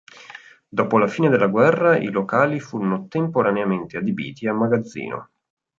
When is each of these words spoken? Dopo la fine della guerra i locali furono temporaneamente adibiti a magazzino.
Dopo 0.67 0.97
la 0.97 1.05
fine 1.05 1.29
della 1.29 1.45
guerra 1.45 1.95
i 1.95 2.09
locali 2.09 2.59
furono 2.59 3.05
temporaneamente 3.07 3.97
adibiti 3.97 4.47
a 4.47 4.53
magazzino. 4.55 5.29